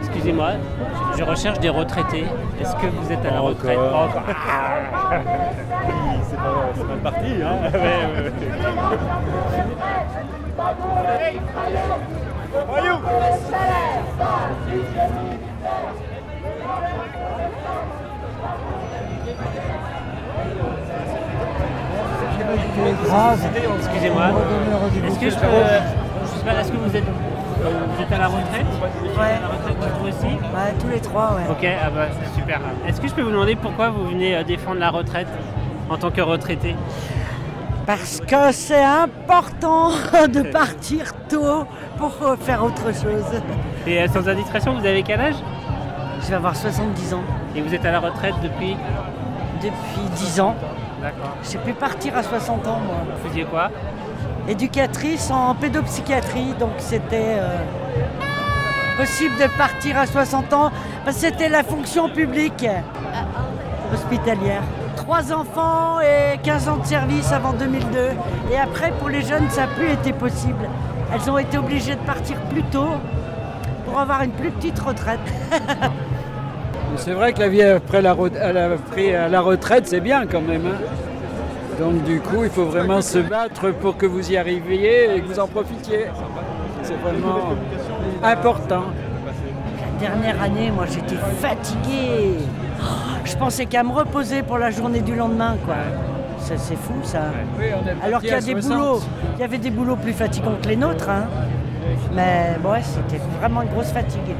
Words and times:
Excusez-moi, 0.00 0.50
je 1.16 1.22
recherche 1.24 1.58
des 1.60 1.68
retraités. 1.68 2.24
Est-ce 2.60 2.74
que 2.76 2.86
vous 2.86 3.12
êtes 3.12 3.24
à 3.24 3.30
la 3.30 3.40
retraite. 3.40 3.78
C'est 6.28 6.36
pas, 6.36 6.70
c'est 6.74 6.84
mal 6.84 6.98
parti, 6.98 7.42
hein 7.42 7.56
Ouais, 7.72 7.80
ouais, 7.82 8.22
ouais. 8.24 8.32
Excusez-moi. 23.78 24.26
Est-ce 25.06 25.18
que 25.18 25.30
je 25.30 25.36
peux. 25.36 25.46
Je 26.22 26.38
sais 26.38 26.44
pas, 26.44 26.60
est-ce 26.60 26.72
que 26.72 26.76
vous 26.76 26.96
êtes. 26.96 27.04
Euh, 27.64 27.70
Vous 27.94 28.02
êtes 28.02 28.12
à 28.12 28.18
la 28.18 28.26
retraite? 28.28 28.66
Ouais. 29.18 29.22
à 29.24 29.40
la 29.40 29.48
retraite 29.48 29.76
vous 30.00 30.08
aussi? 30.08 30.26
Ouais, 30.34 30.74
tous 30.80 30.88
les 30.88 31.00
trois, 31.00 31.34
ouais. 31.36 31.50
Ok, 31.50 31.66
ah 31.84 31.90
bah 31.90 32.06
c'est 32.22 32.40
super. 32.40 32.60
Est-ce 32.86 33.00
que 33.00 33.08
je 33.08 33.14
peux 33.14 33.22
vous 33.22 33.30
demander 33.30 33.56
pourquoi 33.56 33.90
vous 33.90 34.04
venez 34.06 34.36
euh, 34.36 34.44
défendre 34.44 34.80
la 34.80 34.90
retraite 34.90 35.28
en 35.90 35.96
tant 35.96 36.10
que 36.10 36.20
retraité? 36.20 36.74
Parce 37.86 38.20
que 38.20 38.50
c'est 38.52 38.82
important 38.84 39.90
de 40.32 40.42
partir 40.50 41.12
tôt 41.28 41.64
pour 41.98 42.12
euh, 42.22 42.36
faire 42.36 42.64
autre 42.64 42.92
chose. 42.92 43.40
Et 43.86 44.02
euh, 44.02 44.08
sans 44.08 44.28
indiscrétion, 44.28 44.74
vous 44.74 44.84
avez 44.86 45.02
quel 45.02 45.20
âge? 45.20 45.36
Je 46.22 46.26
vais 46.28 46.34
avoir 46.36 46.56
70 46.56 47.14
ans. 47.14 47.22
Et 47.54 47.60
vous 47.60 47.72
êtes 47.74 47.84
à 47.84 47.92
la 47.92 48.00
retraite 48.00 48.34
depuis? 48.42 48.76
Depuis 49.62 50.08
10 50.16 50.40
ans. 50.40 50.54
D'accord. 51.00 51.36
J'ai 51.48 51.58
pu 51.58 51.72
partir 51.72 52.16
à 52.16 52.22
60 52.22 52.66
ans, 52.66 52.80
moi. 52.84 52.96
Vous 53.22 53.28
faisiez 53.28 53.44
quoi? 53.44 53.70
Éducatrice 54.48 55.30
en 55.30 55.54
pédopsychiatrie, 55.54 56.54
donc 56.58 56.70
c'était 56.78 57.36
euh, 57.38 57.58
possible 58.96 59.34
de 59.36 59.48
partir 59.58 59.98
à 59.98 60.06
60 60.06 60.52
ans 60.52 60.70
parce 61.04 61.16
que 61.16 61.22
c'était 61.26 61.48
la 61.48 61.64
fonction 61.64 62.08
publique 62.08 62.64
euh, 62.64 63.94
hospitalière. 63.94 64.62
Trois 64.94 65.32
enfants 65.32 66.00
et 66.00 66.38
15 66.44 66.68
ans 66.68 66.76
de 66.76 66.86
service 66.86 67.32
avant 67.32 67.52
2002. 67.52 67.98
Et 68.52 68.58
après, 68.58 68.92
pour 68.98 69.08
les 69.08 69.22
jeunes, 69.22 69.48
ça 69.50 69.62
n'a 69.62 69.66
plus 69.68 69.90
été 69.90 70.12
possible. 70.12 70.68
Elles 71.12 71.30
ont 71.30 71.38
été 71.38 71.58
obligées 71.58 71.94
de 71.94 72.00
partir 72.00 72.36
plus 72.50 72.62
tôt 72.64 72.88
pour 73.84 73.98
avoir 73.98 74.22
une 74.22 74.30
plus 74.32 74.50
petite 74.50 74.78
retraite. 74.78 75.20
C'est 76.96 77.12
vrai 77.12 77.32
que 77.32 77.40
la 77.40 77.48
vie 77.48 77.62
après 77.62 78.00
la, 78.00 78.16
la 79.28 79.40
retraite, 79.40 79.86
c'est 79.86 80.00
bien 80.00 80.24
quand 80.26 80.40
même. 80.40 80.66
hein. 80.66 80.78
Donc 81.78 82.04
du 82.04 82.20
coup, 82.20 82.44
il 82.44 82.50
faut 82.50 82.64
vraiment 82.64 83.02
se 83.02 83.18
battre 83.18 83.70
pour 83.72 83.96
que 83.96 84.06
vous 84.06 84.30
y 84.30 84.36
arriviez 84.36 85.16
et 85.16 85.20
que 85.20 85.26
vous 85.26 85.38
en 85.38 85.46
profitiez. 85.46 86.06
C'est 86.82 86.94
vraiment 86.94 87.54
important. 88.22 88.84
La 89.80 90.08
dernière 90.08 90.42
année, 90.42 90.70
moi, 90.70 90.86
j'étais 90.86 91.16
fatiguée. 91.40 92.36
Oh, 92.80 92.84
Je 93.24 93.36
pensais 93.36 93.66
qu'à 93.66 93.82
me 93.82 93.92
reposer 93.92 94.42
pour 94.42 94.58
la 94.58 94.70
journée 94.70 95.00
du 95.00 95.14
lendemain, 95.14 95.56
quoi. 95.64 95.76
Ça, 96.38 96.56
c'est 96.56 96.76
fou, 96.76 96.94
ça. 97.02 97.24
Alors 98.02 98.20
qu'il 98.20 98.30
y 98.30 98.34
a 98.34 98.40
des 98.40 98.52
60. 98.52 98.72
boulots, 98.72 99.00
il 99.36 99.40
y 99.40 99.44
avait 99.44 99.58
des 99.58 99.70
boulots 99.70 99.96
plus 99.96 100.12
fatigants 100.12 100.56
que 100.62 100.68
les 100.68 100.76
nôtres, 100.76 101.10
hein. 101.10 101.26
Mais 102.14 102.56
ouais, 102.64 102.82
c'était 102.82 103.22
vraiment 103.40 103.62
une 103.62 103.68
grosse 103.68 103.90
fatigue. 103.90 104.34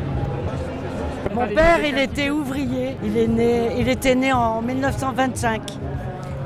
Mon 1.34 1.46
père, 1.48 1.84
il 1.84 1.98
était 1.98 2.30
ouvrier. 2.30 2.96
Il, 3.02 3.16
est 3.18 3.26
né, 3.26 3.70
il 3.78 3.88
était 3.88 4.14
né 4.14 4.32
en 4.32 4.62
1925. 4.62 5.60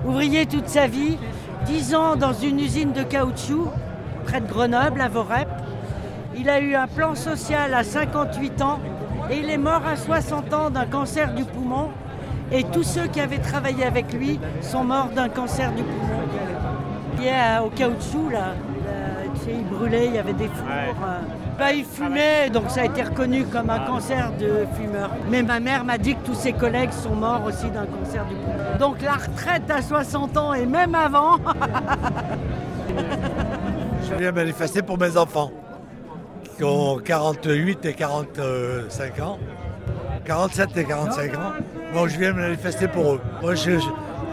Ouvrier 0.07 0.47
toute 0.47 0.69
sa 0.69 0.87
vie, 0.87 1.19
10 1.67 1.95
ans 1.95 2.17
dans 2.17 2.33
une 2.33 2.59
usine 2.59 2.93
de 2.93 3.03
caoutchouc 3.03 3.69
près 4.25 4.41
de 4.41 4.47
Grenoble, 4.47 5.01
à 5.01 5.09
Vorep. 5.09 5.49
Il 6.37 6.49
a 6.49 6.59
eu 6.61 6.75
un 6.75 6.87
plan 6.87 7.15
social 7.15 7.75
à 7.75 7.85
58 7.85 8.63
ans 8.63 8.79
et 9.31 9.39
il 9.39 9.51
est 9.51 9.59
mort 9.59 9.83
à 9.87 9.97
60 9.97 10.55
ans 10.55 10.71
d'un 10.71 10.87
cancer 10.87 11.35
du 11.35 11.45
poumon. 11.45 11.91
Et 12.51 12.65
tous 12.65 12.83
ceux 12.83 13.09
qui 13.09 13.21
avaient 13.21 13.39
travaillé 13.39 13.85
avec 13.85 14.13
lui 14.13 14.41
sont 14.63 14.85
morts 14.85 15.11
d'un 15.15 15.29
cancer 15.29 15.71
du 15.73 15.83
poumon. 15.83 16.23
Il 17.19 17.27
est 17.27 17.59
au 17.63 17.69
caoutchouc, 17.69 18.31
là. 18.31 18.55
Euh, 19.51 19.55
sais, 19.55 19.59
il 19.59 19.65
brûlait, 19.79 20.07
il 20.07 20.15
y 20.15 20.19
avait 20.19 20.33
des 20.33 20.47
fours. 20.47 20.67
euh. 20.69 21.19
Bah, 21.59 21.73
il 21.73 21.85
fumait, 21.85 22.49
donc 22.51 22.71
ça 22.71 22.83
a 22.83 22.85
été 22.85 23.03
reconnu 23.03 23.45
comme 23.45 23.69
un 23.71 23.81
cancer 23.81 24.33
de 24.39 24.65
fumeur. 24.81 25.11
Mais 25.31 25.43
ma 25.43 25.61
mère 25.61 25.85
m'a 25.85 25.99
dit 25.99 26.15
que 26.15 26.25
tous 26.25 26.35
ses 26.35 26.53
collègues 26.55 26.93
sont 26.93 27.15
morts 27.15 27.43
aussi 27.45 27.67
d'un 27.71 27.85
cancer 27.87 28.25
du 28.27 28.35
poumon. 28.35 28.79
Donc 28.79 29.03
la 29.03 29.13
retraite 29.13 29.71
à 29.71 29.83
60 29.83 30.37
ans 30.39 30.55
et 30.55 30.65
même 30.67 30.95
avant, 30.95 31.37
Je 34.09 34.15
viens 34.17 34.33
manifester 34.33 34.83
pour 34.83 34.99
mes 34.99 35.17
enfants 35.17 35.51
qui 36.57 36.65
ont 36.65 36.99
48 36.99 37.85
et 37.87 37.95
45 37.95 39.21
ans. 39.21 39.39
47 40.25 40.77
et 40.77 40.85
45 40.85 41.35
ans. 41.37 41.53
Bon, 41.95 42.07
je 42.09 42.19
viens 42.19 42.33
manifester 42.33 42.89
pour 42.89 43.13
eux. 43.15 43.21
Moi, 43.43 43.55
je, 43.55 43.73
je- 43.79 43.89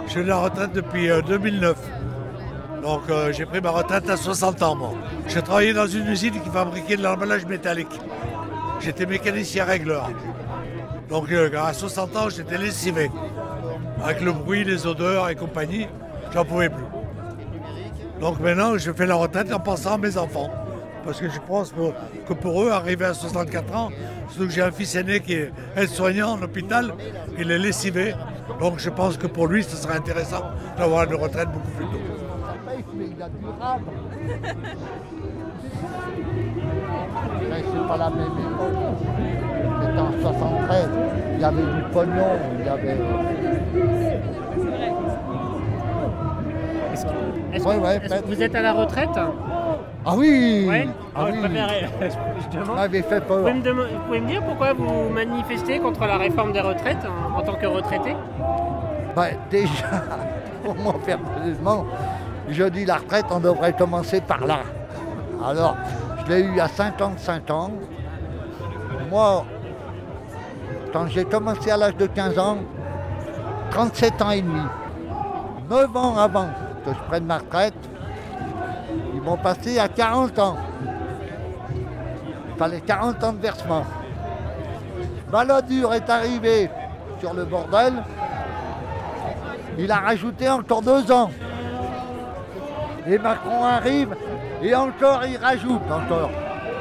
je 0.05 0.11
suis 0.11 0.23
de 0.23 0.27
la 0.27 0.37
retraite 0.37 0.71
depuis 0.73 1.09
euh, 1.09 1.21
2009. 1.21 1.75
Donc, 2.87 3.01
euh, 3.09 3.33
j'ai 3.33 3.45
pris 3.45 3.59
ma 3.59 3.71
retraite 3.71 4.09
à 4.09 4.15
60 4.15 4.63
ans, 4.63 4.73
moi. 4.73 4.93
J'ai 5.27 5.41
travaillé 5.41 5.73
dans 5.73 5.87
une 5.87 6.07
usine 6.07 6.39
qui 6.39 6.49
fabriquait 6.49 6.95
de 6.95 7.03
l'emballage 7.03 7.45
métallique. 7.45 7.99
J'étais 8.79 9.05
mécanicien 9.05 9.65
régleur. 9.65 10.09
Donc, 11.09 11.29
euh, 11.29 11.49
à 11.61 11.73
60 11.73 12.15
ans, 12.15 12.29
j'étais 12.29 12.57
lessivé. 12.57 13.11
Avec 14.01 14.21
le 14.21 14.31
bruit, 14.31 14.63
les 14.63 14.87
odeurs 14.87 15.27
et 15.27 15.35
compagnie, 15.35 15.85
j'en 16.33 16.45
pouvais 16.45 16.69
plus. 16.69 16.85
Donc 18.21 18.39
maintenant, 18.39 18.77
je 18.77 18.93
fais 18.93 19.05
la 19.05 19.15
retraite 19.15 19.53
en 19.53 19.59
pensant 19.59 19.95
à 19.95 19.97
mes 19.97 20.17
enfants. 20.17 20.49
Parce 21.03 21.19
que 21.19 21.27
je 21.27 21.39
pense 21.45 21.73
que 22.25 22.33
pour 22.33 22.63
eux, 22.63 22.71
arriver 22.71 23.03
à 23.03 23.13
64 23.13 23.75
ans, 23.75 23.89
surtout 24.29 24.47
que 24.47 24.53
j'ai 24.53 24.61
un 24.61 24.71
fils 24.71 24.95
aîné 24.95 25.19
qui 25.19 25.33
est 25.33 25.51
aide-soignant 25.75 26.37
en 26.37 26.41
hôpital, 26.41 26.93
il 27.37 27.51
est 27.51 27.59
lessivé. 27.59 28.15
Donc 28.61 28.79
je 28.79 28.89
pense 28.89 29.17
que 29.17 29.27
pour 29.27 29.47
lui, 29.47 29.61
ce 29.65 29.75
serait 29.75 29.97
intéressant 29.97 30.43
d'avoir 30.77 31.03
une 31.03 31.15
retraite 31.15 31.49
beaucoup 31.49 31.71
plus 31.71 31.85
tôt. 31.87 32.16
Mais 37.49 37.63
c'est 37.71 37.87
pas 37.87 37.97
la 37.97 38.09
même 38.09 38.37
époque. 38.37 38.77
C'était 39.81 39.99
en 39.99 40.11
73. 40.21 40.89
Il 41.35 41.41
y 41.41 41.43
avait 41.43 41.61
du 41.61 41.81
pognon, 41.91 42.11
il 42.59 42.65
y 42.65 42.69
avait. 42.69 42.97
Est-ce 46.93 47.05
que, 47.05 47.09
est-ce 47.53 47.63
que- 47.63 47.69
ouais, 47.69 47.95
est-ce 47.95 47.99
que 48.03 48.07
peut-être. 48.09 48.25
vous 48.27 48.41
êtes 48.43 48.55
à 48.55 48.61
la 48.61 48.73
retraite? 48.73 49.09
Ah 50.05 50.13
oui 50.15 50.65
Ouais 50.69 50.87
Ah 51.15 51.25
je 51.27 51.31
oui 51.33 51.39
préférais- 51.39 51.89
je 52.51 52.57
demande. 52.57 52.77
fait 52.91 53.01
Vous 53.19 53.25
peur. 53.25 53.39
pouvez, 53.39 53.53
me 53.53 53.61
demo- 53.61 53.83
vous 53.83 53.99
pouvez 54.05 54.21
me 54.21 54.27
dire 54.27 54.43
pourquoi 54.43 54.73
vous 54.73 55.09
manifestez 55.09 55.79
contre 55.79 56.05
la 56.05 56.17
réforme 56.17 56.53
des 56.53 56.61
retraites 56.61 57.05
en, 57.05 57.37
en 57.39 57.41
tant 57.41 57.55
que 57.55 57.65
retraité? 57.65 58.15
Ben, 59.15 59.27
déjà, 59.51 60.03
pour 60.63 60.75
moi 60.75 60.95
personnellement, 61.05 61.85
je 62.49 62.63
dis 62.65 62.85
la 62.85 62.97
retraite, 62.97 63.25
on 63.29 63.39
devrait 63.39 63.73
commencer 63.73 64.21
par 64.21 64.45
là. 64.45 64.59
Alors, 65.45 65.75
je 66.25 66.33
l'ai 66.33 66.41
eu 66.41 66.59
à 66.59 66.67
55 66.67 67.49
ans. 67.51 67.71
Moi, 69.09 69.45
quand 70.93 71.07
j'ai 71.07 71.25
commencé 71.25 71.71
à 71.71 71.77
l'âge 71.77 71.95
de 71.97 72.07
15 72.07 72.39
ans, 72.39 72.57
37 73.71 74.21
ans 74.21 74.31
et 74.31 74.41
demi, 74.41 74.61
9 75.69 75.97
ans 75.97 76.17
avant 76.17 76.47
que 76.85 76.93
je 76.93 76.99
prenne 77.07 77.25
ma 77.25 77.37
retraite, 77.37 77.75
ils 79.13 79.21
m'ont 79.21 79.37
passé 79.37 79.79
à 79.79 79.87
40 79.87 80.39
ans. 80.39 80.57
Il 82.49 82.57
fallait 82.57 82.81
40 82.81 83.23
ans 83.23 83.33
de 83.33 83.41
versement. 83.41 83.83
Balladur 85.31 85.93
est 85.93 86.09
arrivé 86.09 86.69
sur 87.19 87.33
le 87.33 87.43
bordel, 87.45 87.93
il 89.77 89.91
a 89.91 89.97
rajouté 89.97 90.49
encore 90.49 90.81
deux 90.81 91.11
ans. 91.11 91.29
Et 93.09 93.17
Macron 93.17 93.63
arrive 93.63 94.15
et 94.61 94.75
encore 94.75 95.21
il 95.25 95.37
rajoute 95.37 95.81
encore. 95.89 96.29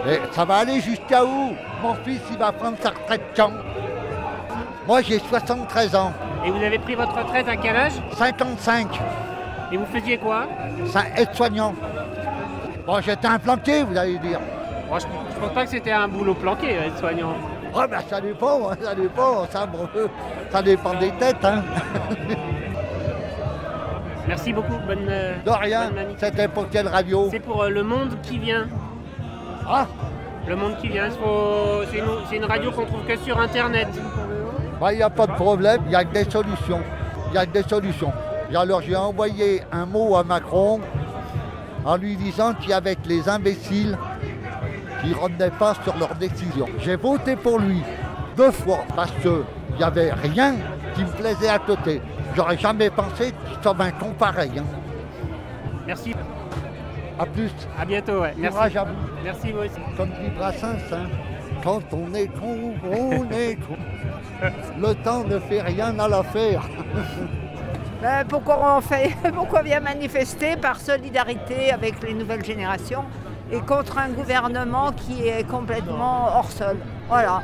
Et 0.08 0.18
ça 0.32 0.44
va 0.44 0.56
aller 0.56 0.80
jusqu'à 0.80 1.24
où? 1.24 1.54
Mon 1.82 1.94
fils 2.04 2.20
il 2.30 2.38
va 2.38 2.52
prendre 2.52 2.76
sa 2.80 2.90
retraite 2.90 3.22
quand? 3.36 3.52
Moi 4.86 5.02
j'ai 5.02 5.18
73 5.18 5.94
ans, 5.94 6.12
Et 6.44 6.50
vous 6.50 6.62
avez 6.62 6.78
pris 6.78 6.94
votre 6.94 7.16
retraite 7.16 7.48
à 7.48 7.56
quel 7.56 7.76
âge? 7.76 7.92
55, 8.16 9.00
Et 9.72 9.76
vous 9.76 9.86
faisiez 9.86 10.18
quoi? 10.18 10.46
Ça 10.86 11.02
aide-soignant. 11.16 11.74
Bon 12.86 13.00
j'étais 13.00 13.26
implanté 13.28 13.82
vous 13.84 13.96
allez 13.96 14.18
dire. 14.18 14.40
Moi, 14.88 14.98
je, 15.00 15.06
je 15.34 15.40
pense 15.40 15.52
pas 15.52 15.64
que 15.64 15.70
c'était 15.70 15.90
un 15.90 16.06
boulot 16.06 16.34
planqué, 16.34 16.70
être 16.74 16.98
soignant. 16.98 17.34
Ouais 17.74 17.88
ben 17.88 17.98
ça 18.08 18.20
dépend, 18.20 18.70
hein, 18.70 18.76
ça 18.80 18.94
dépend, 18.94 19.44
ça, 19.50 19.66
ça 20.50 20.62
dépend 20.62 20.94
des 20.94 21.10
têtes. 21.12 21.44
Hein. 21.44 21.62
Merci 24.28 24.52
beaucoup. 24.52 24.76
Bonne, 24.86 25.06
euh, 25.08 25.36
De 25.44 25.50
rien, 25.50 25.90
c'était 26.18 26.48
pour 26.48 26.68
quelle 26.68 26.88
radio 26.88 27.28
C'est 27.30 27.40
pour 27.40 27.62
euh, 27.62 27.68
Le 27.68 27.82
Monde 27.82 28.16
qui 28.22 28.38
vient. 28.38 28.66
Ah 29.68 29.86
Le 30.48 30.56
Monde 30.56 30.76
qui 30.80 30.88
vient, 30.88 31.08
c'est 31.10 32.36
une, 32.36 32.44
radio 32.44 32.70
qu'on 32.70 32.86
trouve 32.86 33.04
que 33.06 33.16
sur 33.16 33.38
Internet. 33.40 33.88
Bah, 34.80 34.92
Il 34.92 34.96
n'y 34.96 35.02
a 35.02 35.10
pas 35.10 35.26
de 35.26 35.32
problème, 35.32 35.82
il 35.86 35.92
y 35.92 35.94
a 35.96 36.04
que 36.04 36.12
des 36.12 36.30
solutions. 36.30 36.80
Il 37.30 37.34
y 37.34 37.38
a 37.38 37.46
que 37.46 37.52
des 37.52 37.62
solutions. 37.62 38.12
Et 38.50 38.56
alors 38.56 38.80
j'ai 38.80 38.96
envoyé 38.96 39.62
un 39.72 39.86
mot 39.86 40.16
à 40.16 40.24
Macron 40.24 40.80
en 41.84 41.96
lui 41.96 42.16
disant 42.16 42.52
qu'avec 42.54 42.98
les 43.06 43.28
imbéciles, 43.28 43.96
qui 45.02 45.10
ne 45.10 45.14
revenaient 45.14 45.50
pas 45.50 45.74
sur 45.84 45.96
leurs 45.96 46.14
décisions. 46.14 46.66
J'ai 46.80 46.96
voté 46.96 47.36
pour 47.36 47.58
lui 47.58 47.82
deux 48.36 48.50
fois 48.50 48.80
parce 48.94 49.12
qu'il 49.22 49.42
n'y 49.78 49.84
avait 49.84 50.12
rien 50.12 50.54
qui 50.94 51.02
me 51.02 51.10
plaisait 51.10 51.48
à 51.48 51.58
côté. 51.58 52.00
J'aurais 52.36 52.58
jamais 52.58 52.90
pensé 52.90 53.32
soit 53.62 53.74
un 53.80 53.90
con 53.92 54.10
pareil. 54.18 54.52
hein. 54.58 54.64
Merci. 55.86 56.14
À 57.18 57.24
plus. 57.24 57.50
À 57.80 57.84
bientôt. 57.86 58.20
Ouais. 58.20 58.34
Merci. 58.36 58.54
Courage 58.56 58.76
à 58.76 58.84
vous. 58.84 58.94
Merci 59.24 59.52
vous 59.52 59.58
aussi. 59.60 59.80
Comme 59.96 60.10
dit 60.10 60.28
Brassens, 60.36 60.92
hein, 60.92 61.06
quand 61.64 61.80
on 61.92 62.12
est 62.12 62.26
con, 62.26 62.74
on 62.92 63.30
est 63.32 63.54
con. 63.56 63.76
Le 64.78 64.94
temps 64.96 65.24
ne 65.24 65.38
fait 65.38 65.62
rien 65.62 65.98
à 65.98 66.08
l'affaire. 66.08 66.62
Ben, 68.02 68.26
pourquoi, 68.28 68.76
on 68.76 68.80
fait, 68.82 69.16
pourquoi 69.34 69.60
on 69.60 69.62
vient 69.64 69.80
manifester 69.80 70.54
par 70.58 70.78
solidarité 70.78 71.72
avec 71.72 72.02
les 72.02 72.12
nouvelles 72.12 72.44
générations 72.44 73.04
et 73.50 73.58
contre 73.60 73.96
un 73.96 74.10
gouvernement 74.10 74.92
qui 74.92 75.26
est 75.26 75.44
complètement 75.48 76.26
hors 76.36 76.50
sol? 76.50 76.76
Voilà. 77.08 77.40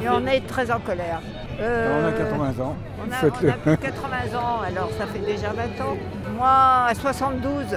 Et 0.00 0.08
on 0.08 0.24
est 0.28 0.46
très 0.46 0.70
en 0.70 0.78
colère. 0.78 1.20
Euh, 1.60 2.02
On 2.02 2.08
a 2.08 2.12
80 2.12 2.64
ans. 2.64 2.76
on 3.06 3.12
a, 3.12 3.16
Faites-le. 3.16 3.48
on 3.48 3.52
a 3.52 3.56
plus 3.56 3.70
de 3.72 3.76
80 3.76 4.38
ans, 4.38 4.60
alors 4.66 4.90
ça 4.98 5.06
fait 5.06 5.18
déjà 5.18 5.48
20 5.50 5.62
ans. 5.84 5.96
Moi, 6.36 6.48
à 6.88 6.94
72. 6.94 7.64
Et 7.72 7.76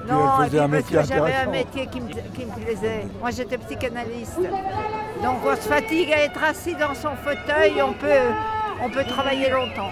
puis 0.00 0.12
Non, 0.12 0.20
elle 0.40 0.46
et 0.46 0.46
faisait 0.46 0.48
puis 0.48 0.58
un 0.58 0.68
parce 0.68 0.70
métier 0.70 0.98
que 0.98 1.04
j'avais 1.06 1.34
un 1.34 1.46
métier 1.50 1.86
qui 1.86 2.00
me, 2.00 2.08
qui 2.08 2.46
me 2.46 2.64
plaisait. 2.64 3.06
Moi, 3.20 3.30
j'étais 3.30 3.58
psychanalyste. 3.58 4.38
Donc, 5.22 5.38
on 5.44 5.54
se 5.56 5.68
fatigue 5.68 6.12
à 6.12 6.24
être 6.24 6.42
assis 6.42 6.74
dans 6.74 6.94
son 6.94 7.10
fauteuil, 7.16 7.82
on 7.82 7.92
peut, 7.92 8.06
on 8.82 8.88
peut 8.90 9.04
travailler 9.04 9.50
longtemps. 9.50 9.90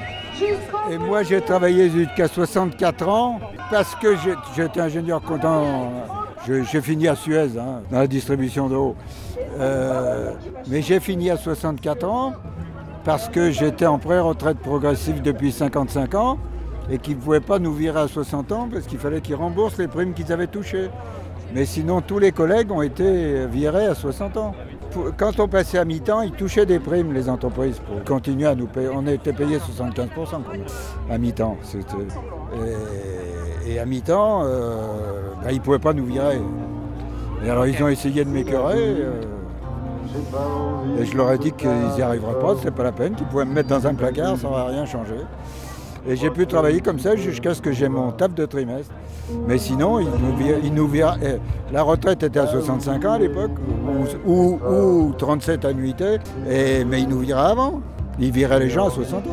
Et 0.90 0.98
moi, 0.98 1.22
j'ai 1.22 1.40
travaillé 1.40 1.90
jusqu'à 1.90 2.28
64 2.28 3.08
ans 3.08 3.40
parce 3.70 3.94
que 3.96 4.14
j'étais 4.54 4.80
ingénieur 4.80 5.20
comptant. 5.22 5.90
J'ai 6.46 6.80
fini 6.80 7.08
à 7.08 7.16
Suez, 7.16 7.58
hein, 7.58 7.82
dans 7.90 7.98
la 7.98 8.06
distribution 8.06 8.68
d'eau. 8.68 8.94
Euh, 9.58 10.32
mais 10.68 10.80
j'ai 10.80 11.00
fini 11.00 11.28
à 11.30 11.36
64 11.36 12.08
ans 12.08 12.34
parce 13.04 13.28
que 13.28 13.50
j'étais 13.50 13.86
en 13.86 13.98
pré-retraite 13.98 14.58
progressive 14.58 15.22
depuis 15.22 15.50
55 15.50 16.14
ans 16.14 16.38
et 16.88 16.98
qu'ils 16.98 17.16
ne 17.16 17.20
pouvaient 17.20 17.40
pas 17.40 17.58
nous 17.58 17.72
virer 17.72 18.00
à 18.00 18.08
60 18.08 18.52
ans 18.52 18.68
parce 18.72 18.86
qu'il 18.86 18.98
fallait 18.98 19.20
qu'ils 19.20 19.34
remboursent 19.34 19.78
les 19.78 19.88
primes 19.88 20.14
qu'ils 20.14 20.32
avaient 20.32 20.46
touchées. 20.46 20.88
Mais 21.52 21.64
sinon, 21.64 22.00
tous 22.00 22.18
les 22.18 22.32
collègues 22.32 22.70
ont 22.70 22.82
été 22.82 23.46
virés 23.46 23.86
à 23.86 23.94
60 23.94 24.36
ans. 24.36 24.54
Quand 25.16 25.40
on 25.40 25.48
passait 25.48 25.78
à 25.78 25.84
mi-temps, 25.84 26.22
ils 26.22 26.32
touchaient 26.32 26.66
des 26.66 26.78
primes, 26.78 27.12
les 27.12 27.28
entreprises, 27.28 27.80
pour 27.80 28.02
continuer 28.04 28.46
à 28.46 28.54
nous 28.54 28.66
payer. 28.66 28.88
On 28.92 29.06
était 29.06 29.32
payé 29.32 29.58
75% 29.58 30.08
quand 30.14 30.52
même, 30.52 30.64
à 31.10 31.18
mi-temps. 31.18 31.56
Et, 33.66 33.78
à 33.78 33.84
mi-temps, 33.84 34.42
euh, 34.44 34.76
ben, 35.42 35.50
ils 35.50 35.56
ne 35.56 35.60
pouvaient 35.60 35.78
pas 35.78 35.92
nous 35.92 36.06
virer. 36.06 36.40
Et 37.44 37.50
alors, 37.50 37.66
ils 37.66 37.82
ont 37.82 37.88
essayé 37.88 38.24
de 38.24 38.30
m'écœurer. 38.30 38.78
euh, 38.78 39.20
et 40.98 41.04
je 41.04 41.16
leur 41.16 41.30
ai 41.32 41.38
dit 41.38 41.52
qu'ils 41.52 41.68
n'y 41.96 42.02
arriveraient 42.02 42.38
pas, 42.40 42.54
c'est 42.62 42.70
pas 42.70 42.84
la 42.84 42.92
peine, 42.92 43.14
qu'ils 43.14 43.26
pouvaient 43.26 43.44
me 43.44 43.52
mettre 43.52 43.68
dans 43.68 43.86
un 43.86 43.94
placard, 43.94 44.36
ça 44.38 44.48
n'aurait 44.48 44.68
rien 44.72 44.86
changé. 44.86 45.14
Et 46.08 46.16
j'ai 46.16 46.30
pu 46.30 46.46
travailler 46.46 46.80
comme 46.80 46.98
ça 47.00 47.16
jusqu'à 47.16 47.52
ce 47.52 47.60
que 47.60 47.72
j'ai 47.72 47.88
mon 47.88 48.12
taf 48.12 48.32
de 48.34 48.46
trimestre. 48.46 48.92
Mais 49.48 49.58
sinon, 49.58 49.98
ils 49.98 50.06
nous 50.72 50.88
eh, 51.22 51.38
la 51.72 51.82
retraite 51.82 52.22
était 52.22 52.38
à 52.38 52.46
65 52.46 53.04
ans 53.04 53.12
à 53.14 53.18
l'époque, 53.18 53.50
ou, 54.24 54.32
ou- 54.32 54.58
ou 55.08 55.12
37 55.18 55.64
annuités, 55.64 56.18
mais 56.46 57.02
ils 57.02 57.08
nous 57.08 57.18
viraient 57.18 57.50
avant. 57.50 57.80
Ils 58.20 58.30
viraient 58.30 58.60
les 58.60 58.70
gens 58.70 58.86
à 58.86 58.90
60 58.90 59.26
ans. 59.26 59.30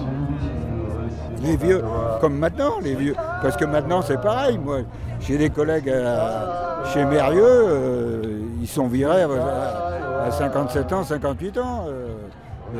Les 1.43 1.57
vieux, 1.57 1.83
comme 2.21 2.37
maintenant, 2.37 2.73
les 2.81 2.95
vieux. 2.95 3.15
Parce 3.41 3.57
que 3.57 3.65
maintenant, 3.65 4.01
c'est 4.01 4.19
pareil. 4.21 4.57
Moi, 4.57 4.79
j'ai 5.19 5.37
des 5.37 5.49
collègues 5.49 5.89
à- 5.89 6.83
chez 6.93 7.03
Mérieux, 7.05 7.43
euh, 7.45 8.21
ils 8.61 8.67
sont 8.67 8.87
virés 8.87 9.23
à, 9.23 10.23
à 10.25 10.31
57 10.31 10.91
ans, 10.93 11.03
58 11.03 11.57
ans. 11.57 11.85
euh, 11.87 12.07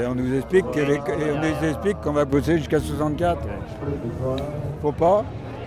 et 0.02 0.06
on 0.08 0.16
nous 0.16 0.34
explique 0.36 0.66
qu'on 2.02 2.14
va 2.14 2.26
bosser 2.26 2.58
jusqu'à 2.58 2.80
64. 2.80 3.38
Faut 4.82 4.92
pas. 4.92 5.24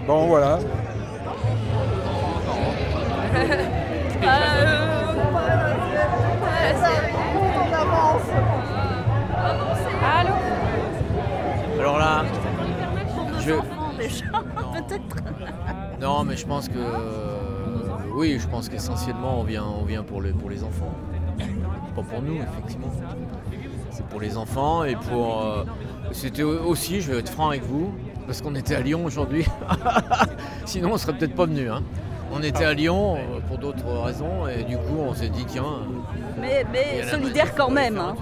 Bon, 0.06 0.26
voilà. 0.26 0.58
Peut-être. 14.76 15.17
Non, 16.00 16.25
mais 16.25 16.37
je 16.37 16.46
pense 16.46 16.69
que... 16.69 16.78
Oui, 18.14 18.38
je 18.40 18.46
pense 18.49 18.69
qu'essentiellement, 18.69 19.40
on 19.40 19.43
vient, 19.44 19.64
on 19.64 19.84
vient 19.84 20.02
pour, 20.02 20.23
les, 20.23 20.31
pour 20.32 20.49
les 20.50 20.62
enfants. 20.64 20.93
Pas 21.94 22.02
pour 22.02 22.23
nous, 22.23 22.37
effectivement. 22.37 22.88
C'est 23.90 24.06
pour 24.06 24.20
les 24.20 24.37
enfants 24.37 24.84
et 24.84 24.96
pour... 24.96 25.43
euh, 25.44 25.64
C'était 26.12 26.43
aussi, 26.43 27.00
je 27.00 27.12
vais 27.12 27.19
être 27.19 27.28
franc 27.31 27.49
avec 27.50 27.62
vous, 27.64 27.93
parce 28.26 28.40
qu'on 28.43 28.55
était 28.55 28.75
à 28.75 28.81
Lyon 28.81 29.05
aujourd'hui. 29.05 29.46
Sinon, 30.64 30.90
on 30.93 30.99
serait 30.99 31.12
peut-être 31.17 31.34
pas 31.34 31.46
venu. 31.46 31.70
hein. 31.70 31.82
On 32.32 32.43
était 32.43 32.64
à 32.64 32.72
Lyon 32.75 33.17
euh, 33.17 33.40
pour 33.49 33.58
d'autres 33.58 33.87
raisons 34.02 34.46
et 34.49 34.64
du 34.64 34.76
coup, 34.76 34.99
on 34.99 35.14
s'est 35.14 35.29
dit, 35.29 35.44
tiens... 35.46 35.64
Mais, 36.40 36.62
y 36.62 36.67
mais 36.72 37.02
la 37.02 37.11
solidaire 37.11 37.55
quand 37.55 37.70
même. 37.70 37.99
hein. 37.99 38.14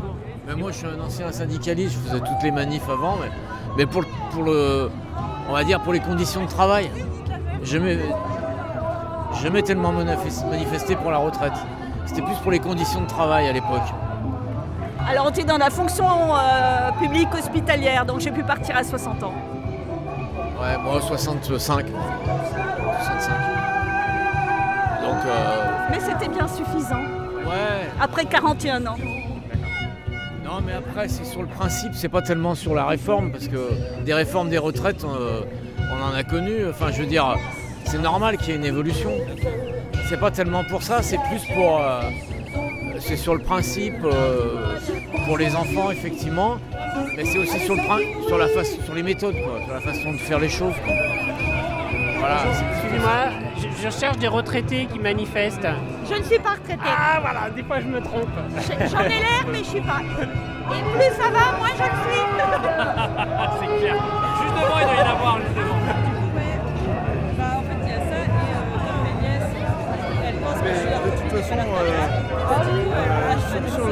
Mais 0.46 0.54
moi, 0.54 0.72
je 0.72 0.78
suis 0.78 0.86
un 0.86 1.00
ancien 1.00 1.32
syndicaliste, 1.32 1.94
je 1.94 1.98
faisais 2.10 2.20
toutes 2.20 2.42
les 2.42 2.50
manifs 2.50 2.88
avant, 2.88 3.16
mais, 3.16 3.30
mais 3.76 3.86
pour, 3.86 4.02
le- 4.02 4.08
pour 4.32 4.42
le, 4.44 4.90
on 5.48 5.52
va 5.52 5.64
dire 5.64 5.80
pour 5.80 5.92
les 5.92 6.00
conditions 6.00 6.42
de 6.44 6.48
travail, 6.48 6.90
jamais, 7.62 7.98
jamais 9.42 9.62
tellement 9.62 9.92
manifes- 9.92 10.44
manifesté 10.50 10.96
pour 10.96 11.10
la 11.10 11.18
retraite. 11.18 11.52
C'était 12.06 12.22
plus 12.22 12.36
pour 12.36 12.50
les 12.50 12.58
conditions 12.60 13.00
de 13.00 13.06
travail 13.06 13.48
à 13.48 13.52
l'époque. 13.52 13.82
Alors, 15.08 15.26
on 15.26 15.30
était 15.30 15.44
dans 15.44 15.58
la 15.58 15.70
fonction 15.70 16.06
euh, 16.34 16.90
publique 17.00 17.28
hospitalière, 17.34 18.06
donc 18.06 18.20
j'ai 18.20 18.30
pu 18.30 18.42
partir 18.42 18.76
à 18.76 18.84
60 18.84 19.22
ans. 19.22 19.34
Ouais, 20.60 20.78
moi 20.82 21.00
65. 21.00 21.86
65. 21.86 23.32
Donc, 25.02 25.16
euh, 25.26 25.64
Mais 25.90 26.00
c'était 26.00 26.28
bien 26.28 26.46
suffisant. 26.48 26.96
ouais. 27.00 27.90
Après 28.00 28.24
41 28.24 28.86
ans. 28.86 28.96
Non, 30.44 30.60
mais 30.64 30.72
après, 30.74 31.08
c'est 31.08 31.24
sur 31.24 31.40
le 31.40 31.48
principe, 31.48 31.92
c'est 31.94 32.08
pas 32.08 32.20
tellement 32.22 32.54
sur 32.54 32.74
la 32.74 32.86
réforme, 32.86 33.32
parce 33.32 33.48
que 33.48 33.70
des 34.04 34.12
réformes 34.12 34.50
des 34.50 34.58
retraites, 34.58 35.02
euh, 35.04 35.40
on 35.78 36.02
en 36.02 36.14
a 36.14 36.22
connu. 36.22 36.66
Enfin, 36.68 36.90
je 36.92 37.00
veux 37.00 37.08
dire, 37.08 37.36
c'est 37.86 37.98
normal 37.98 38.36
qu'il 38.36 38.48
y 38.48 38.52
ait 38.52 38.56
une 38.56 38.64
évolution. 38.64 39.10
C'est 40.08 40.20
pas 40.20 40.30
tellement 40.30 40.62
pour 40.64 40.82
ça, 40.82 41.02
c'est 41.02 41.18
plus 41.28 41.42
pour. 41.54 41.80
euh, 41.80 42.02
c'est 43.00 43.16
sur 43.16 43.34
le 43.34 43.40
principe 43.40 43.94
euh, 44.04 44.76
pour 45.26 45.36
les 45.38 45.56
enfants, 45.56 45.90
effectivement, 45.90 46.56
mais 47.16 47.24
c'est 47.24 47.38
aussi 47.38 47.58
sur, 47.60 47.74
le, 47.74 47.80
sur, 48.28 48.38
la 48.38 48.48
sur 48.48 48.94
les 48.94 49.02
méthodes, 49.02 49.34
sur 49.34 49.74
la 49.74 49.80
façon 49.80 50.12
de 50.12 50.18
faire 50.18 50.38
les 50.38 50.48
choses. 50.48 50.74
Voilà. 52.18 52.40
Excusez-moi, 52.72 53.28
je, 53.56 53.84
je 53.84 53.90
cherche 53.90 54.18
des 54.18 54.28
retraités 54.28 54.86
qui 54.86 54.98
manifestent. 54.98 55.68
Je 56.08 56.14
ne 56.18 56.22
suis 56.22 56.38
pas 56.38 56.50
retraitée. 56.50 56.82
Ah 56.86 57.18
voilà, 57.20 57.50
des 57.50 57.62
fois 57.62 57.80
je 57.80 57.86
me 57.86 58.00
trompe. 58.00 58.28
J'en 58.90 59.00
ai 59.00 59.08
l'air, 59.08 59.46
mais 59.50 59.58
je 59.58 59.64
suis 59.64 59.80
pas. 59.80 60.00
Et 60.00 60.82
plus 60.96 61.16
ça 61.16 61.30
va, 61.30 61.58
moins 61.58 61.68
je 61.76 61.82
le 61.82 61.96
suis. 62.04 62.24
C'est 63.60 63.78
clair. 63.78 63.96
Juste 64.40 64.54
devant, 64.54 64.78
il 64.78 64.84
doit 64.84 64.94
y 64.94 65.00
en 65.00 65.10
avoir, 65.10 65.36
juste 65.38 65.56
devant. 65.56 65.74
de 71.04 71.10
toute 71.10 71.30
façon, 71.30 71.54
sur, 73.74 73.84
le, 73.84 73.90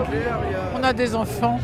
nucléaire, 0.00 0.38
On 0.74 0.82
a 0.82 0.92
des 0.92 1.14
enfants. 1.14 1.58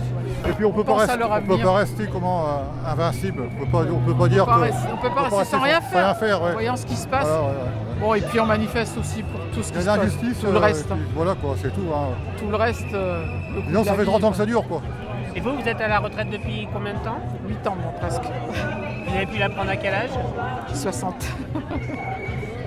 Et 0.48 0.52
puis 0.52 0.64
on 0.64 0.72
peut 0.72 0.82
pas, 0.84 0.92
on 0.94 1.42
peut 1.46 1.58
pas 1.62 1.72
rester 1.74 2.06
comment 2.12 2.44
euh, 2.44 2.90
invincible. 2.92 3.44
On 3.56 3.64
peut 3.64 3.70
pas, 3.70 3.84
on 3.92 3.98
peut 4.00 4.14
pas 4.14 4.28
dire 4.28 4.42
On 4.42 4.46
peut 4.46 4.50
pas 4.52 4.56
que 4.58 4.62
rester- 4.72 4.88
on 4.92 4.96
peut 4.96 5.14
pas 5.14 5.22
rester 5.22 5.44
sans 5.44 5.60
rien 5.60 5.80
faire. 5.80 6.04
Rien 6.04 6.14
faire 6.14 6.42
ouais. 6.42 6.52
Voyons 6.52 6.76
ce 6.76 6.86
qui 6.86 6.96
se 6.96 7.06
passe. 7.06 7.26
Voilà, 7.26 7.42
ouais, 7.42 7.48
ouais. 7.48 8.00
Bon, 8.00 8.14
et 8.14 8.20
puis 8.22 8.40
on 8.40 8.46
manifeste 8.46 8.98
aussi 8.98 9.22
pour 9.22 9.40
tout 9.54 9.62
ce 9.62 9.72
qui 9.72 9.80
se 9.80 9.88
a 9.88 9.96
passe. 9.96 10.04
l'injustice. 10.04 10.40
Tout 10.40 10.50
le 10.50 10.56
euh, 10.56 10.58
reste. 10.58 10.86
puis 10.88 10.98
voilà 11.14 11.34
quoi, 11.36 11.54
c'est 11.62 11.72
tout. 11.72 11.86
Hein. 11.94 12.08
Tout 12.38 12.48
le 12.50 12.56
reste. 12.56 12.92
euh, 12.92 13.24
le 13.70 13.78
de 13.78 13.84
ça 13.84 13.94
fait 13.94 14.04
30 14.04 14.18
vie, 14.20 14.24
ans 14.26 14.30
que 14.32 14.36
ça 14.36 14.46
dure 14.46 14.66
quoi. 14.66 14.82
Et 15.34 15.40
vous, 15.40 15.52
vous 15.56 15.68
êtes 15.68 15.80
à 15.80 15.88
la 15.88 15.98
retraite 16.00 16.28
depuis 16.28 16.68
combien 16.72 16.92
de 16.94 16.98
temps? 16.98 17.16
8 17.48 17.66
ans, 17.68 17.76
moi, 17.80 17.92
presque. 18.00 18.22
Vous 19.08 19.14
avez 19.16 19.26
pu 19.26 19.38
la 19.38 19.48
prendre 19.48 19.70
à 19.70 19.76
quel 19.76 19.94
âge? 19.94 20.10
60. 20.74 21.14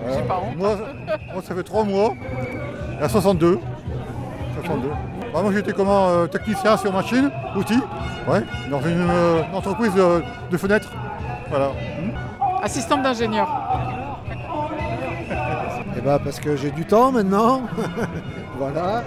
Voilà. 0.07 0.21
pas 0.23 0.41
honte. 0.43 0.55
Moi, 0.57 0.77
moi, 1.33 1.41
ça 1.43 1.53
fait 1.55 1.63
3 1.63 1.83
mois. 1.83 2.13
À 3.01 3.09
62. 3.09 3.59
62. 4.63 4.89
Bah, 5.35 5.41
moi 5.41 5.51
j'étais 5.51 5.73
comment 5.73 6.07
euh, 6.07 6.27
technicien 6.27 6.77
sur 6.77 6.93
machine, 6.93 7.29
outils, 7.57 7.81
ouais, 8.25 8.41
dans 8.71 8.79
une, 8.79 9.05
euh, 9.09 9.41
entreprise 9.53 9.93
de, 9.93 10.23
de 10.49 10.57
fenêtres. 10.57 10.89
Voilà. 11.49 11.71
Assistante 12.63 13.03
d'ingénieur. 13.03 13.45
Eh 15.97 15.99
ben 15.99 16.19
parce 16.23 16.39
que 16.39 16.55
j'ai 16.55 16.71
du 16.71 16.85
temps 16.85 17.11
maintenant. 17.11 17.63
voilà. 18.57 19.03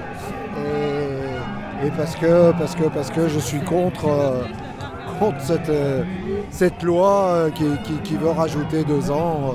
Et, 1.82 1.86
et 1.86 1.90
parce 1.92 2.14
que 2.14 2.52
parce 2.58 2.74
que 2.74 2.84
parce 2.84 3.08
que 3.10 3.26
je 3.28 3.38
suis 3.38 3.60
contre, 3.60 4.08
euh, 4.08 4.42
contre 5.18 5.40
cette, 5.40 5.72
cette 6.50 6.82
loi 6.82 7.46
qui, 7.54 7.64
qui- 7.84 8.00
qui 8.02 8.16
veut 8.16 8.32
rajouter 8.32 8.84
deux 8.84 9.10
ans. 9.10 9.54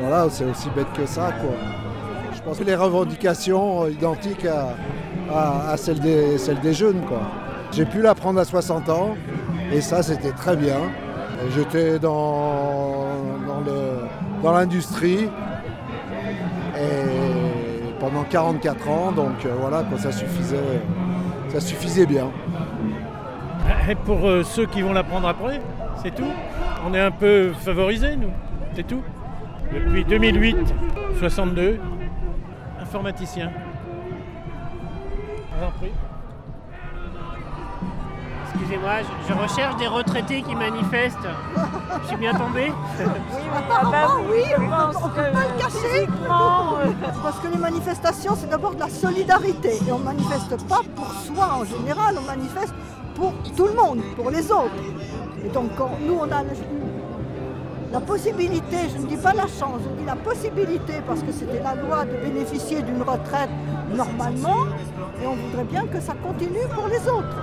voilà, 0.00 0.28
c'est 0.30 0.44
aussi 0.44 0.70
bête 0.70 0.92
que 0.96 1.04
ça 1.04 1.32
quoi. 1.40 1.50
pense 2.44 2.58
que 2.60 2.64
les 2.64 2.76
revendications 2.76 3.88
identiques 3.88 4.44
à, 4.46 4.68
à- 5.32 5.76
celles, 5.76 6.00
des, 6.00 6.72
jeunes. 6.72 7.02
J'ai 7.72 7.84
pu 7.84 8.00
la 8.02 8.14
prendre 8.14 8.40
à 8.40 8.44
60 8.44 8.88
ans 8.88 9.16
et 9.72 9.80
ça 9.80 10.02
c'était 10.02 10.32
très 10.32 10.56
bien. 10.56 10.78
J'étais 11.54 11.98
dans, 11.98 13.06
l'industrie 14.42 15.28
pendant 17.98 18.24
44 18.24 18.88
ans, 18.88 19.12
donc 19.12 19.44
euh, 19.44 19.54
voilà, 19.58 19.82
quoi, 19.82 19.98
ça, 19.98 20.12
suffisait, 20.12 20.56
ça 21.48 21.60
suffisait 21.60 22.06
bien. 22.06 22.30
Et 23.88 23.94
pour 23.94 24.26
euh, 24.26 24.42
ceux 24.42 24.66
qui 24.66 24.82
vont 24.82 24.92
la 24.92 25.02
prendre 25.02 25.28
après, 25.28 25.60
c'est 26.02 26.14
tout? 26.14 26.30
On 26.86 26.94
est 26.94 27.00
un 27.00 27.10
peu 27.10 27.52
favorisés, 27.52 28.16
nous? 28.16 28.30
C'est 28.74 28.86
tout? 28.86 29.02
Depuis 29.72 30.04
2008, 30.04 30.56
62, 31.18 31.78
informaticien. 32.80 33.50
Excusez-moi, 38.56 38.92
je, 39.02 39.34
je 39.34 39.38
recherche 39.38 39.76
des 39.76 39.86
retraités 39.86 40.40
qui 40.40 40.54
manifestent. 40.54 41.28
Je 42.02 42.08
suis 42.08 42.16
bien 42.16 42.32
tombé 42.32 42.72
Apparemment, 43.54 44.22
oui, 44.30 44.44
on 44.56 44.62
ne 44.62 45.14
peut 45.14 45.32
pas 45.32 45.44
le 45.44 45.60
cacher. 45.60 46.08
Parce 47.22 47.38
que 47.40 47.48
les 47.48 47.58
manifestations, 47.58 48.34
c'est 48.34 48.48
d'abord 48.48 48.74
de 48.74 48.80
la 48.80 48.88
solidarité. 48.88 49.78
Et 49.86 49.92
on 49.92 49.98
ne 49.98 50.04
manifeste 50.04 50.56
pas 50.68 50.80
pour 50.94 51.12
soi 51.12 51.58
en 51.60 51.64
général, 51.64 52.16
on 52.18 52.22
manifeste 52.22 52.72
pour 53.14 53.34
tout 53.54 53.66
le 53.66 53.74
monde, 53.74 54.00
pour 54.16 54.30
les 54.30 54.50
autres. 54.50 54.70
Et 55.44 55.48
donc, 55.50 55.72
nous, 56.06 56.14
on 56.18 56.32
a 56.32 56.42
la 57.92 58.00
possibilité, 58.00 58.76
je 58.94 59.02
ne 59.02 59.06
dis 59.06 59.16
pas 59.16 59.34
la 59.34 59.46
chance, 59.46 59.80
je 59.84 60.00
dis 60.00 60.06
la 60.06 60.16
possibilité, 60.16 60.94
parce 61.06 61.22
que 61.22 61.30
c'était 61.30 61.62
la 61.62 61.74
loi 61.74 62.04
de 62.06 62.16
bénéficier 62.16 62.80
d'une 62.82 63.02
retraite 63.02 63.50
normalement, 63.94 64.64
et 65.22 65.26
on 65.26 65.34
voudrait 65.34 65.64
bien 65.64 65.86
que 65.86 66.00
ça 66.00 66.14
continue 66.14 66.66
pour 66.74 66.88
les 66.88 67.06
autres. 67.08 67.36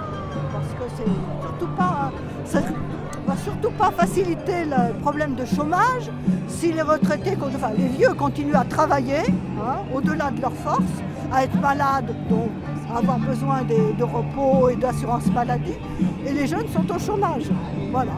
Parce 0.52 0.74
que 0.74 0.96
c'est 0.98 1.42
surtout 1.42 1.76
pas. 1.76 2.12
Ça 2.46 2.60
ne 2.62 3.28
va 3.28 3.38
surtout 3.38 3.72
pas 3.72 3.92
faciliter 3.92 4.66
le 4.66 4.94
problème 5.00 5.36
de 5.36 5.46
chômage 5.46 6.10
si 6.48 6.72
les 6.72 6.82
retraités, 6.82 7.38
enfin 7.42 7.72
les 7.78 7.88
vieux 7.88 8.14
continuent 8.14 8.56
à 8.56 8.66
travailler 8.66 9.24
hein, 9.58 9.78
au-delà 9.94 10.32
de 10.32 10.42
leurs 10.42 10.54
forces, 10.54 10.98
à 11.32 11.44
être 11.44 11.60
malades, 11.60 12.14
donc 12.30 12.50
à 12.94 12.98
avoir 12.98 13.20
besoin 13.20 13.62
de 13.64 14.04
repos 14.04 14.70
et 14.70 14.76
d'assurance 14.76 15.28
maladie, 15.28 15.78
et 16.26 16.32
les 16.32 16.48
jeunes 16.48 16.68
sont 16.68 16.90
au 16.94 17.00
chômage. 17.00 17.46
Voilà. 17.92 18.12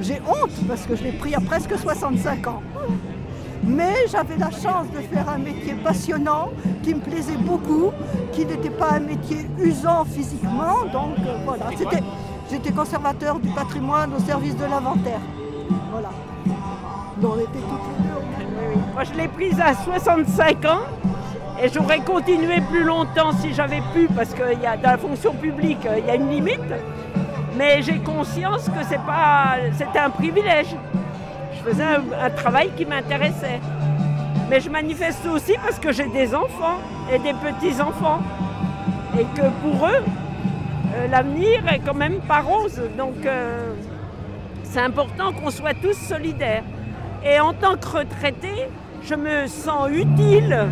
J'ai 0.00 0.20
honte 0.26 0.66
parce 0.66 0.86
que 0.86 0.96
je 0.96 1.04
l'ai 1.04 1.12
pris 1.12 1.34
à 1.34 1.40
presque 1.40 1.76
65 1.76 2.46
ans. 2.46 2.62
Mais 3.62 3.94
j'avais 4.10 4.36
la 4.38 4.50
chance 4.50 4.86
de 4.94 5.00
faire 5.14 5.28
un 5.28 5.38
métier 5.38 5.74
passionnant, 5.74 6.48
qui 6.82 6.94
me 6.94 7.00
plaisait 7.00 7.36
beaucoup, 7.36 7.92
qui 8.32 8.46
n'était 8.46 8.70
pas 8.70 8.92
un 8.92 9.00
métier 9.00 9.46
usant 9.58 10.04
physiquement. 10.04 10.84
Donc 10.92 11.18
euh, 11.26 11.36
voilà, 11.44 11.66
C'était- 11.76 12.02
j'étais 12.50 12.72
conservateur 12.72 13.38
du 13.38 13.48
patrimoine 13.50 14.12
au 14.14 14.18
service 14.20 14.56
de 14.56 14.64
l'inventaire. 14.64 15.20
Voilà. 15.92 16.08
Donc, 17.20 17.32
on 17.36 17.38
était 17.40 17.44
toutes 17.58 18.38
les 18.38 18.44
deux. 18.44 18.80
Moi, 18.94 19.04
je 19.04 19.12
l'ai 19.12 19.28
prise 19.28 19.60
à 19.60 19.74
65 19.74 20.64
ans 20.64 20.80
et 21.62 21.68
j'aurais 21.68 22.00
continué 22.00 22.62
plus 22.70 22.82
longtemps 22.82 23.32
si 23.40 23.52
j'avais 23.52 23.82
pu, 23.92 24.08
parce 24.16 24.30
que 24.30 24.54
y 24.60 24.66
a, 24.66 24.78
dans 24.78 24.92
la 24.92 24.98
fonction 24.98 25.34
publique, 25.34 25.84
euh, 25.84 25.98
il 25.98 26.06
y 26.06 26.10
a 26.10 26.14
une 26.14 26.30
limite. 26.30 26.60
Mais 27.58 27.82
j'ai 27.82 27.98
conscience 27.98 28.64
que 28.64 28.82
c'est 28.88 29.04
pas, 29.04 29.56
c'était 29.76 29.98
un 29.98 30.08
privilège. 30.08 30.74
Je 31.60 31.70
faisais 31.70 31.84
un, 31.84 32.30
travail 32.30 32.70
qui 32.76 32.86
m'intéressait. 32.86 33.60
Mais 34.48 34.60
je 34.60 34.70
manifeste 34.70 35.26
aussi 35.26 35.54
parce 35.62 35.78
que 35.78 35.92
j'ai 35.92 36.08
des 36.08 36.34
enfants 36.34 36.78
et 37.12 37.18
des 37.18 37.34
petits-enfants. 37.34 38.20
Et 39.18 39.24
que 39.24 39.46
pour 39.62 39.86
eux, 39.86 40.02
euh, 40.94 41.08
l'avenir 41.08 41.60
est 41.70 41.80
quand 41.80 41.94
même 41.94 42.20
pas 42.20 42.40
rose. 42.40 42.80
Donc 42.96 43.26
euh, 43.26 43.74
c'est 44.62 44.80
important 44.80 45.32
qu'on 45.32 45.50
soit 45.50 45.74
tous 45.74 45.96
solidaires. 45.96 46.62
Et 47.24 47.38
en 47.38 47.52
tant 47.52 47.76
que 47.76 47.98
retraité, 47.98 48.68
je 49.02 49.14
me 49.14 49.46
sens 49.46 49.90
utile 49.90 50.66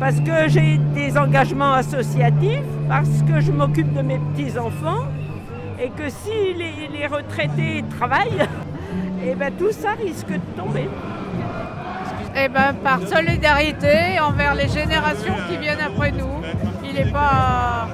parce 0.00 0.18
que 0.20 0.48
j'ai 0.48 0.78
des 0.94 1.18
engagements 1.18 1.74
associatifs, 1.74 2.64
parce 2.88 3.22
que 3.28 3.40
je 3.40 3.52
m'occupe 3.52 3.92
de 3.92 4.00
mes 4.00 4.18
petits-enfants 4.18 5.04
et 5.78 5.90
que 5.90 6.08
si 6.08 6.54
les 6.54 7.06
retraités 7.06 7.84
travaillent, 7.98 8.48
et 9.24 9.34
ben 9.34 9.52
tout 9.58 9.72
ça 9.72 9.92
risque 9.92 10.28
de 10.28 10.38
tomber. 10.60 10.88
Eh 12.34 12.48
ben, 12.48 12.72
par 12.82 13.00
solidarité 13.06 14.18
envers 14.20 14.54
les 14.54 14.68
générations 14.68 15.34
qui 15.48 15.56
viennent 15.58 15.80
après 15.84 16.12
nous. 16.12 16.40
Il 16.82 16.94
n'est 16.94 17.10
pas 17.12 17.88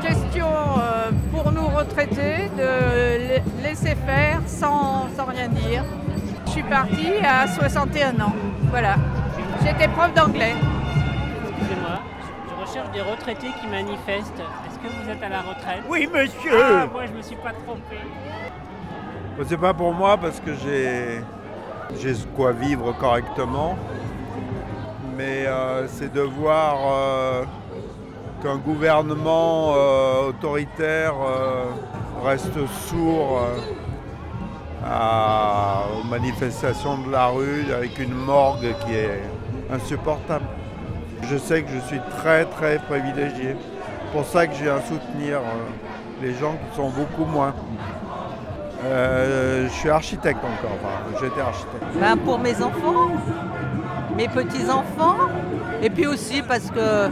question 0.00 0.46
euh, 0.46 1.10
pour 1.32 1.50
nous 1.50 1.66
retraités 1.66 2.50
de 2.56 2.62
la- 2.62 3.68
laisser 3.68 3.96
faire 4.06 4.40
sans, 4.46 5.08
sans 5.16 5.24
rien 5.26 5.48
dire. 5.48 5.82
Je 6.46 6.50
suis 6.52 6.62
partie 6.62 7.14
à 7.24 7.48
61 7.48 8.10
ans. 8.20 8.32
Voilà. 8.70 8.94
J'étais 9.64 9.88
prof 9.88 10.12
d'anglais. 10.14 10.54
Excusez-moi, 11.58 11.98
je, 12.20 12.50
je 12.50 12.60
recherche 12.70 12.90
des 12.92 13.00
retraités 13.00 13.48
qui 13.60 13.66
manifestent. 13.66 14.38
Est-ce 14.38 14.78
que 14.78 14.86
vous 15.02 15.10
êtes 15.10 15.22
à 15.22 15.28
la 15.28 15.40
retraite? 15.40 15.82
Oui, 15.88 16.08
monsieur. 16.12 16.52
Ah, 16.62 16.86
moi, 16.92 17.06
je 17.06 17.12
me 17.16 17.22
suis 17.22 17.36
pas 17.36 17.50
trompé. 17.66 17.96
C'est 19.42 19.56
pas 19.58 19.74
pour 19.74 19.92
moi 19.92 20.16
parce 20.16 20.38
que 20.38 20.54
j'ai 20.54 22.14
quoi 22.36 22.52
vivre 22.52 22.96
correctement. 22.98 23.76
Mais 25.16 25.44
euh, 25.46 25.88
c'est 25.88 26.12
de 26.12 26.20
voir 26.20 26.76
euh, 26.86 27.44
qu'un 28.42 28.56
gouvernement 28.56 29.74
euh, 29.74 30.28
autoritaire 30.28 31.14
reste 32.24 32.54
sourd 32.88 33.40
aux 34.82 36.04
manifestations 36.04 36.98
de 36.98 37.10
la 37.10 37.26
rue 37.26 37.72
avec 37.76 37.98
une 37.98 38.14
morgue 38.14 38.72
qui 38.86 38.94
est 38.94 39.20
insupportable. 39.72 40.44
Je 41.22 41.36
sais 41.36 41.62
que 41.62 41.70
je 41.70 41.80
suis 41.80 42.00
très 42.18 42.44
très 42.44 42.78
privilégié. 42.78 43.56
C'est 43.56 44.12
pour 44.12 44.24
ça 44.24 44.46
que 44.46 44.54
j'ai 44.54 44.70
à 44.70 44.80
soutenir 44.80 45.40
les 46.22 46.34
gens 46.34 46.52
qui 46.52 46.76
sont 46.76 46.90
beaucoup 46.90 47.24
moins. 47.24 47.52
Euh, 48.84 49.66
je 49.68 49.72
suis 49.72 49.88
architecte 49.88 50.38
encore, 50.44 50.76
enfin, 50.82 51.18
j'étais 51.20 51.40
architecte. 51.40 51.82
Ben, 51.98 52.16
pour 52.18 52.38
mes 52.38 52.54
enfants, 52.62 53.08
mes 54.16 54.28
petits-enfants, 54.28 55.16
et 55.82 55.88
puis 55.90 56.06
aussi 56.06 56.42
parce 56.42 56.70
que 56.70 57.08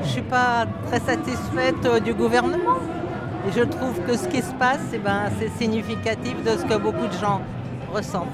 je 0.00 0.02
ne 0.02 0.08
suis 0.08 0.22
pas 0.22 0.66
très 0.88 1.00
satisfaite 1.00 1.84
euh, 1.86 2.00
du 2.00 2.12
gouvernement. 2.12 2.76
Et 3.48 3.52
je 3.52 3.62
trouve 3.62 3.98
que 4.06 4.16
ce 4.16 4.26
qui 4.28 4.42
se 4.42 4.52
passe, 4.54 4.80
eh 4.92 4.98
ben, 4.98 5.22
c'est 5.38 5.50
significatif 5.56 6.42
de 6.42 6.50
ce 6.50 6.64
que 6.64 6.76
beaucoup 6.76 7.06
de 7.06 7.12
gens 7.12 7.40
ressentent. 7.94 8.26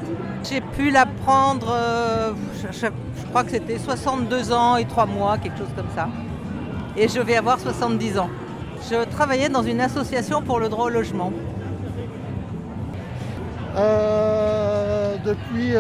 J'ai 0.43 0.61
pu 0.63 0.91
l'apprendre, 0.91 1.69
euh, 1.71 2.33
je, 2.57 2.73
je- 2.73 2.87
je 3.21 3.27
crois 3.29 3.45
que 3.45 3.51
c'était 3.51 3.79
62 3.79 4.53
ans 4.53 4.77
et 4.77 4.87
3 4.87 5.07
mois, 5.07 5.37
quelque 5.39 5.59
chose 5.59 5.73
comme 5.77 5.91
ça. 5.95 6.09
Et 6.97 7.09
je 7.09 7.21
vais 7.21 7.37
avoir 7.37 7.61
70 7.61 8.19
ans. 8.19 8.31
Je 8.91 9.05
travaillais 9.05 9.49
dans 9.51 9.63
une 9.63 9.81
association 9.81 10.43
pour 10.43 10.59
le 10.59 10.69
droit 10.69 10.87
au 10.87 10.91
logement. 10.91 11.31
Euh, 13.77 15.17
depuis 15.25 15.73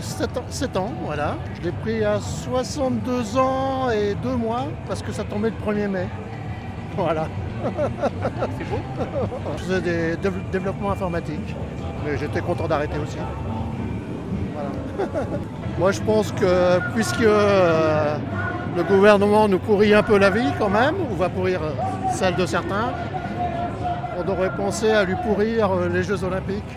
7 0.00 0.36
ans, 0.38 0.42
sept 0.48 0.76
ans, 0.76 0.92
voilà. 1.04 1.36
Je 1.56 1.62
l'ai 1.66 1.72
pris 1.72 2.04
à 2.04 2.18
62 2.20 3.36
ans 3.38 3.90
et 3.90 4.14
2 4.22 4.34
mois 4.36 4.64
parce 4.88 5.02
que 5.02 5.12
ça 5.12 5.24
tombait 5.24 5.50
le 5.50 5.72
1er 5.72 5.88
mai. 5.88 6.06
Voilà. 6.96 7.26
C'est 8.58 8.68
beau. 8.68 8.76
Je 9.56 9.62
faisais 9.62 9.80
des 9.80 10.14
dév- 10.16 10.50
développements 10.52 10.90
informatiques, 10.90 11.54
mais 12.04 12.18
j'étais 12.18 12.42
content 12.42 12.68
d'arrêter 12.68 12.98
aussi. 12.98 13.16
Voilà. 14.52 14.70
Moi 15.78 15.90
je 15.92 16.00
pense 16.02 16.32
que 16.32 16.80
puisque 16.92 17.22
euh, 17.22 18.16
le 18.76 18.82
gouvernement 18.82 19.48
nous 19.48 19.58
pourrit 19.58 19.94
un 19.94 20.02
peu 20.02 20.18
la 20.18 20.28
vie 20.28 20.52
quand 20.58 20.68
même, 20.68 20.96
ou 21.10 21.14
va 21.16 21.30
pourrir 21.30 21.62
euh, 21.62 21.70
celle 22.12 22.34
de 22.36 22.44
certains, 22.44 22.92
on 24.18 24.24
devrait 24.24 24.54
penser 24.54 24.90
à 24.90 25.04
lui 25.04 25.14
pourrir 25.26 25.72
euh, 25.72 25.88
les 25.88 26.02
Jeux 26.02 26.22
Olympiques, 26.24 26.76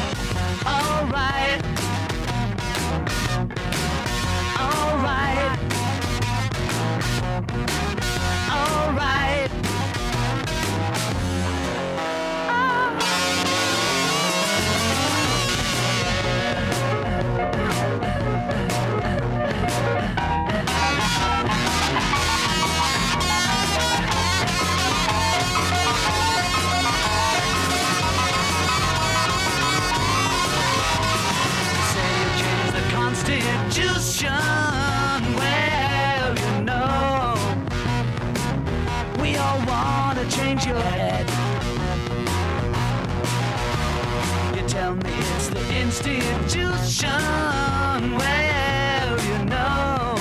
Alright. 0.65 1.90
gonna 40.21 40.35
change 40.35 40.65
your 40.67 40.79
head. 40.79 41.27
You 44.55 44.67
tell 44.67 44.95
me 44.95 45.13
it's 45.35 45.47
the 45.49 45.79
institution. 45.79 47.09
Well, 48.17 49.19
you 49.29 49.45
know, 49.45 50.15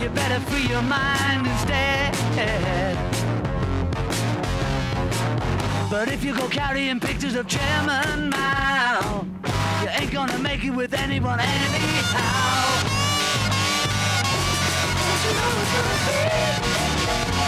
you 0.00 0.08
better 0.10 0.40
free 0.40 0.66
your 0.68 0.82
mind 0.82 1.46
instead. 1.46 2.14
But 5.90 6.08
if 6.08 6.24
you 6.24 6.34
go 6.34 6.48
carrying 6.48 7.00
pictures 7.00 7.34
of 7.34 7.46
Chairman 7.46 8.30
Mao, 8.30 9.26
you 9.82 9.88
ain't 10.00 10.12
gonna 10.12 10.38
make 10.38 10.64
it 10.64 10.70
with 10.70 10.94
anyone 10.94 11.40
anyhow. 11.40 12.84
Don't 14.96 15.24
you 15.24 15.32
know 15.38 15.60
it's 15.60 15.72
gonna 15.76 15.98
be? 16.08 16.44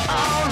All 0.08 0.45